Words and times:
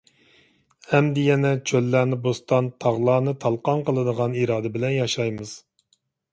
ئەمدى 0.93 1.25
يەنە 1.25 1.51
چۆللەرنى 1.73 2.19
بوستان، 2.25 2.71
تاغلارنى 2.85 3.37
تالقان 3.47 3.87
قىلىدىغان 3.91 4.37
ئىرادە 4.41 4.75
بىلەن 4.79 4.99
ياشايمىز. 4.99 5.57